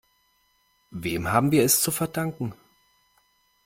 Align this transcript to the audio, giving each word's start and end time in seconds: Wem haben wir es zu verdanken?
Wem 0.89 1.31
haben 1.31 1.51
wir 1.51 1.63
es 1.63 1.79
zu 1.79 1.91
verdanken? 1.91 2.55